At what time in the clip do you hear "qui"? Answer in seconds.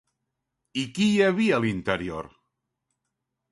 0.95-1.09